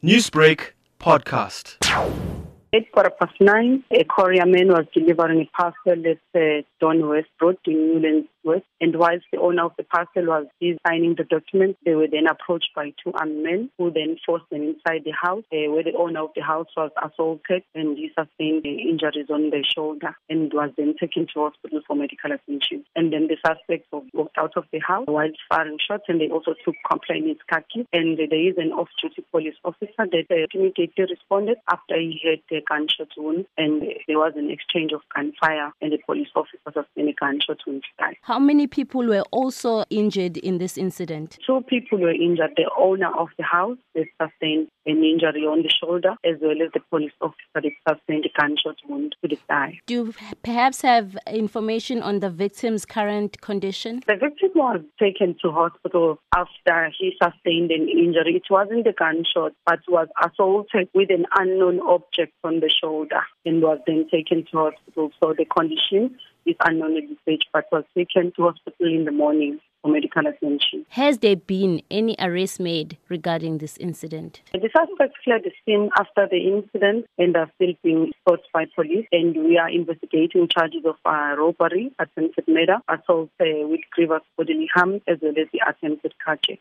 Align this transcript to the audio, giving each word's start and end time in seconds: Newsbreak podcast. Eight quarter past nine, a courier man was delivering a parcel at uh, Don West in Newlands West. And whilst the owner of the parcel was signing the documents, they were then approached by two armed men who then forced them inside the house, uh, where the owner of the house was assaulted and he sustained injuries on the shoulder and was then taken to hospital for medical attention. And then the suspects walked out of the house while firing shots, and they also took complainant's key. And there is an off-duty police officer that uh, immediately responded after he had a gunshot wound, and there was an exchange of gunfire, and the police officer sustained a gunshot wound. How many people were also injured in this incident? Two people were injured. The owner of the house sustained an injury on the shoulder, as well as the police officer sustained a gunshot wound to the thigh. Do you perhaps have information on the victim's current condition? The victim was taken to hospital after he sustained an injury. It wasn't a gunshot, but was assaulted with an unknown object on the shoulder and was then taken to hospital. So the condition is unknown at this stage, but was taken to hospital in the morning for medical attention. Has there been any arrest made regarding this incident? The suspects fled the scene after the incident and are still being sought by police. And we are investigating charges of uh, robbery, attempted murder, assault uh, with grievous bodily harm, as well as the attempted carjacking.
Newsbreak 0.00 0.74
podcast. 1.00 1.76
Eight 2.72 2.92
quarter 2.92 3.10
past 3.10 3.34
nine, 3.40 3.82
a 3.90 4.04
courier 4.04 4.46
man 4.46 4.68
was 4.68 4.86
delivering 4.94 5.40
a 5.40 5.46
parcel 5.46 6.06
at 6.06 6.40
uh, 6.40 6.62
Don 6.78 7.08
West 7.08 7.26
in 7.66 7.94
Newlands 7.94 8.28
West. 8.48 8.66
And 8.80 8.96
whilst 8.96 9.26
the 9.32 9.40
owner 9.40 9.64
of 9.64 9.72
the 9.76 9.84
parcel 9.84 10.26
was 10.26 10.46
signing 10.86 11.14
the 11.16 11.24
documents, 11.24 11.78
they 11.84 11.94
were 11.94 12.08
then 12.10 12.26
approached 12.26 12.70
by 12.74 12.92
two 13.02 13.12
armed 13.14 13.42
men 13.42 13.70
who 13.78 13.90
then 13.90 14.16
forced 14.24 14.48
them 14.50 14.62
inside 14.62 15.02
the 15.04 15.12
house, 15.12 15.44
uh, 15.52 15.70
where 15.70 15.84
the 15.84 15.96
owner 15.96 16.22
of 16.22 16.30
the 16.34 16.42
house 16.42 16.68
was 16.76 16.90
assaulted 17.02 17.62
and 17.74 17.96
he 17.96 18.10
sustained 18.18 18.64
injuries 18.66 19.30
on 19.30 19.50
the 19.50 19.62
shoulder 19.74 20.16
and 20.28 20.52
was 20.52 20.70
then 20.76 20.94
taken 20.98 21.26
to 21.32 21.40
hospital 21.46 21.80
for 21.86 21.96
medical 21.96 22.32
attention. 22.32 22.84
And 22.96 23.12
then 23.12 23.28
the 23.28 23.36
suspects 23.44 23.88
walked 24.12 24.38
out 24.38 24.56
of 24.56 24.64
the 24.72 24.80
house 24.80 25.06
while 25.06 25.30
firing 25.48 25.78
shots, 25.86 26.04
and 26.08 26.20
they 26.20 26.28
also 26.28 26.54
took 26.64 26.74
complainant's 26.90 27.42
key. 27.72 27.86
And 27.92 28.18
there 28.18 28.32
is 28.32 28.56
an 28.56 28.72
off-duty 28.72 29.24
police 29.30 29.54
officer 29.64 29.92
that 29.98 30.26
uh, 30.30 30.46
immediately 30.54 31.04
responded 31.10 31.58
after 31.70 31.96
he 31.96 32.20
had 32.24 32.56
a 32.56 32.62
gunshot 32.68 33.08
wound, 33.16 33.46
and 33.56 33.82
there 34.06 34.18
was 34.18 34.34
an 34.36 34.50
exchange 34.50 34.92
of 34.92 35.00
gunfire, 35.14 35.72
and 35.80 35.92
the 35.92 35.98
police 36.06 36.28
officer 36.34 36.58
sustained 36.66 37.10
a 37.10 37.12
gunshot 37.12 37.58
wound. 37.66 37.84
How 38.22 38.37
many 38.38 38.66
people 38.66 39.06
were 39.06 39.24
also 39.30 39.84
injured 39.90 40.36
in 40.36 40.58
this 40.58 40.76
incident? 40.78 41.38
Two 41.46 41.62
people 41.68 41.98
were 41.98 42.12
injured. 42.12 42.52
The 42.56 42.70
owner 42.78 43.10
of 43.16 43.28
the 43.36 43.44
house 43.44 43.78
sustained 43.94 44.68
an 44.86 45.04
injury 45.04 45.42
on 45.42 45.62
the 45.62 45.68
shoulder, 45.68 46.14
as 46.24 46.36
well 46.40 46.56
as 46.64 46.72
the 46.72 46.80
police 46.90 47.12
officer 47.20 47.68
sustained 47.88 48.24
a 48.24 48.40
gunshot 48.40 48.76
wound 48.88 49.14
to 49.22 49.28
the 49.28 49.38
thigh. 49.48 49.78
Do 49.86 49.94
you 49.94 50.14
perhaps 50.42 50.82
have 50.82 51.16
information 51.26 52.02
on 52.02 52.20
the 52.20 52.30
victim's 52.30 52.86
current 52.86 53.40
condition? 53.40 54.02
The 54.06 54.16
victim 54.16 54.50
was 54.54 54.80
taken 54.98 55.36
to 55.42 55.50
hospital 55.50 56.18
after 56.34 56.90
he 56.98 57.14
sustained 57.22 57.70
an 57.70 57.88
injury. 57.88 58.36
It 58.36 58.50
wasn't 58.50 58.86
a 58.86 58.92
gunshot, 58.92 59.52
but 59.66 59.80
was 59.88 60.08
assaulted 60.22 60.88
with 60.94 61.10
an 61.10 61.26
unknown 61.36 61.80
object 61.80 62.32
on 62.44 62.60
the 62.60 62.70
shoulder 62.70 63.22
and 63.44 63.62
was 63.62 63.78
then 63.86 64.08
taken 64.10 64.44
to 64.50 64.70
hospital. 64.70 65.10
So 65.22 65.34
the 65.36 65.44
condition 65.44 66.16
is 66.48 66.56
unknown 66.64 66.96
at 66.96 67.08
this 67.08 67.18
stage, 67.22 67.42
but 67.52 67.66
was 67.70 67.84
taken 67.96 68.32
to 68.36 68.42
hospital 68.44 68.86
in 68.86 69.04
the 69.04 69.12
morning 69.12 69.60
for 69.82 69.90
medical 69.90 70.26
attention. 70.26 70.84
Has 70.90 71.18
there 71.18 71.36
been 71.36 71.82
any 71.90 72.16
arrest 72.18 72.58
made 72.58 72.96
regarding 73.08 73.58
this 73.58 73.76
incident? 73.78 74.40
The 74.52 74.68
suspects 74.76 75.16
fled 75.24 75.42
the 75.44 75.52
scene 75.64 75.90
after 75.98 76.26
the 76.28 76.38
incident 76.38 77.06
and 77.18 77.36
are 77.36 77.50
still 77.56 77.74
being 77.82 78.12
sought 78.26 78.40
by 78.52 78.64
police. 78.74 79.06
And 79.12 79.36
we 79.36 79.58
are 79.58 79.68
investigating 79.68 80.48
charges 80.48 80.84
of 80.84 80.96
uh, 81.04 81.36
robbery, 81.38 81.92
attempted 81.98 82.48
murder, 82.48 82.78
assault 82.88 83.30
uh, 83.40 83.44
with 83.68 83.80
grievous 83.92 84.22
bodily 84.36 84.68
harm, 84.74 85.00
as 85.06 85.18
well 85.22 85.34
as 85.38 85.48
the 85.52 85.60
attempted 85.68 86.14
carjacking. 86.26 86.56